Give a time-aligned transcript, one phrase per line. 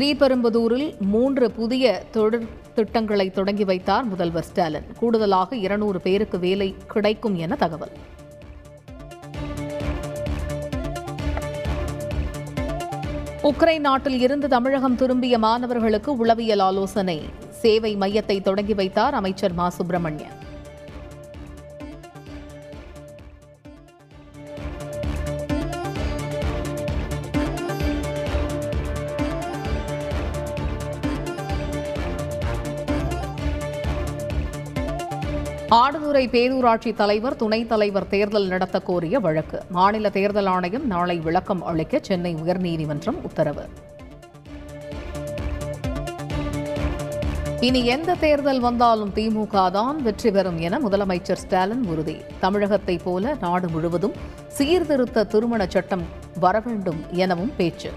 [0.00, 4.86] ஸ்ரீபெரும்புதூரில் மூன்று புதிய தொழில் திட்டங்களை தொடங்கி வைத்தார் முதல்வர் ஸ்டாலின்.
[4.98, 7.92] கூடுதலாக இருநூறு பேருக்கு வேலை கிடைக்கும் என தகவல்.
[13.42, 17.22] உக்ரைன் நாட்டில் இருந்து தமிழகம் திரும்பிய மாணவர்களுக்கு உளவியல் ஆலோசனை.
[17.50, 19.68] சேவை மையத்தை தொடங்கி வைத்தார் அமைச்சர் மா.
[19.68, 20.42] சுப்பிரமணியன்.
[35.68, 39.62] ஆடுதுறை பேரூராட்சி தலைவர் துணைத் தலைவர் தேர்தல் நடத்த கோரிய வழக்கு.
[39.70, 43.68] மாநில தேர்தல் ஆணையம் நாளை விளக்கம் அளிக்க சென்னை உயர்நீதிமன்றம் உத்தரவு.
[47.60, 52.16] இனி எந்த தேர்தல் வந்தாலும் திமுக தான் வெற்றி பெறும் என முதலமைச்சர் ஸ்டாலின் உறுதி.
[52.40, 54.12] தமிழகத்தைப் போல நாடு முழுவதும்
[54.48, 56.02] சீர்திருத்த திருமண சட்டம்
[56.40, 57.90] வர வேண்டும் எனவும் பேச்சு.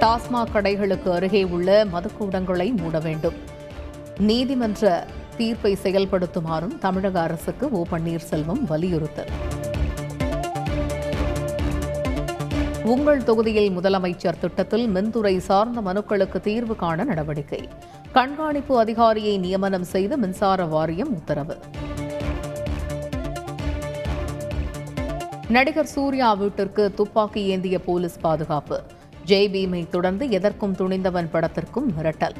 [0.00, 3.60] டாஸ்மாக் கடைகளுக்கு அருகே உள்ள மதுக்கூடங்களை மூட வேண்டும்.
[4.18, 9.30] நீதிமன்ற தீர்ப்பை செயல்படுத்துமாறும் தமிழக அரசுக்கு ஓ பன்னீர்செல்வம் வலியுறுத்தல்.
[12.84, 17.68] உங்கள் தொகுதியில் முதலமைச்சர் திட்டத்தில் மின்துறை சார்ந்த மனுக்களுக்கு தீர்வு காண நடவடிக்கை.
[18.12, 21.58] கண்காணிப்பு அதிகாரியை நியமனம் செய்து மின்சார வாரியம் உத்தரவு.
[25.48, 28.82] நடிகர் சூர்யா வீட்டிற்கு துப்பாக்கி ஏந்திய போலீஸ் பாதுகாப்பு.
[29.26, 32.34] ஜெய் பீமை தொடர்ந்து எதற்கும் துணிந்தவன் படத்திற்கும் மிரட்டல்.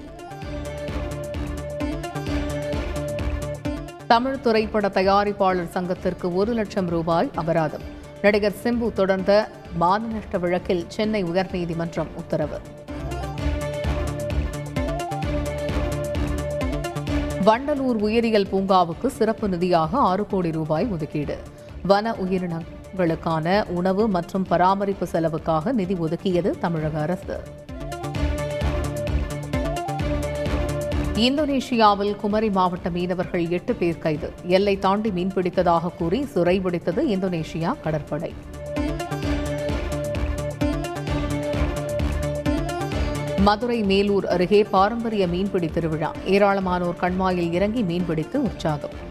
[4.12, 7.84] தமிழ் திரைப்பட தயாரிப்பாளர் சங்கத்திற்கு ஒரு லட்சம் ரூபாய் அபராதம்.
[8.22, 12.58] நடிகர் சிம்பு தொடர்ந்த மான நஷ்ட வழக்கில் சென்னை உயர்நீதிமன்றம் உத்தரவு.
[17.44, 21.38] வண்டலூர் உயிரியல் பூங்காவுக்கு சிறப்பு நிதியாக ஆறு கோடி ரூபாய் ஒதுக்கீடு.
[21.82, 27.40] வன உயிரினங்களுக்கான உணவு மற்றும் பராமரிப்பு செலவுக்காக நிதி ஒதுக்கியது தமிழக அரசு.
[31.26, 34.32] இந்தோனேஷியாவில் குமரி மாவட்ட மீனவர்கள் எட்டு பேர் கைது.
[34.46, 38.32] எல்லை தாண்டி மீன்பிடித்ததாக கூறி சிறைபிடித்தது இந்தோனேஷியா கடற்படை.
[43.38, 46.12] மதுரை மேலூர் அருகே பாரம்பரிய மீன்பிடி திருவிழா.
[46.26, 49.10] ஏராளமானோர் கண்மாயில் இறங்கி மீன்பிடித்து உற்சாகம்.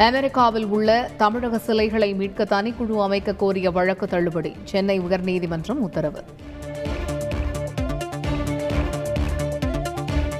[0.00, 4.52] அமெரிக்காவில் உள்ள தமிழக சிலைகளை மீட்க தனிக்குழு அமைக்க கோரிய வழக்கு தள்ளுபடி.
[4.64, 6.22] சென்னை உயர்நீதிமன்றம் உத்தரவு.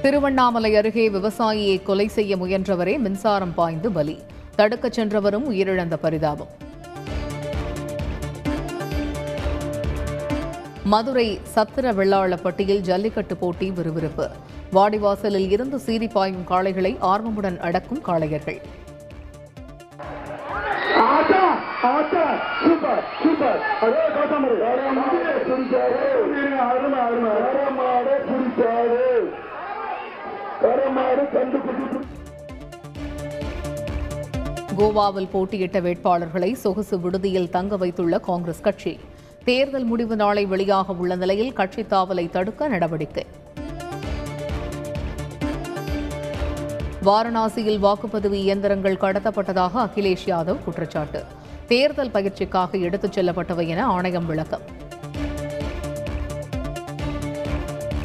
[0.02, 4.18] திருவண்ணாமலை அருகே விவசாயியை கொலை செய்ய முயன்றவரே மின்சாரம் பாய்ந்து பலி.
[4.58, 6.48] தடுக்கச் சென்றவரும் உயிரிழந்த பரிதாபம்.
[10.84, 14.30] மதுரை சத்திர வெள்ளாளப்பட்டியில் ஜல்லிக்கட்டு போட்டி விறுவிறுப்பு.
[14.72, 18.60] வாடிவாசலில் இருந்து சீறி பாயும் காளைகளை ஆர்வமுடன் அடக்கும் காளையர்கள்.
[21.82, 23.60] Super super.
[23.84, 24.56] அதே கோசாமரி
[25.46, 26.00] பிடிச்சாரு
[26.64, 29.06] அருமை அருமை வரமாடு பிடிச்சாரு
[30.64, 32.00] வரமாடு கண்டுபிடிச்சு.
[34.80, 38.94] கோவாவில் போட்டியிட்ட வேட்பாளர்களை சொகுசு விடுதியில் தங்க வைத்துள்ள காங்கிரஸ் கட்சி.
[39.48, 43.26] தேர்தல் முடிவு நாளை வெளியாக உள்ள நிலையில் கட்சி தாவலை தடுக்க நடவடிக்கை.
[47.08, 51.22] வாரணாசியில் வாக்குப்பதிவு இயந்திரங்கள் கடத்தப்பட்டதாக அகிலேஷ் யாதவ் குற்றச்சாட்டு.
[51.70, 54.60] தேர்தல் பயிற்சிக்காக எடுத்துச் செல்லப்பட்டவை என ஆணையம் விளக்கம்.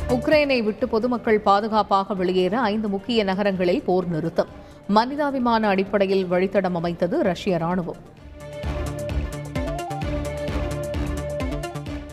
[0.10, 4.48] உக்ரைனை விட்டு பொதுமக்கள் பாதுகாப்பாக வெளியேற ஐந்து முக்கிய நகரங்களில் போர் நிறுத்தம்.
[4.88, 8.02] மனிதாபிமான அடிப்படையில் வழித்தடம் அமைத்தது ரஷ்ய ராணுவம்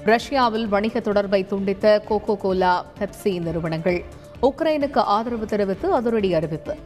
[0.04, 4.04] ரஷ்யாவில் வணிக தொடர்பை துண்டித்த கோகோ கோலா பெப்சி நிறுவனங்கள்.
[4.42, 6.76] உக்ரைனுக்கு ஆதரவு தெரிவித்து அதிரடி அறிவிப்பு.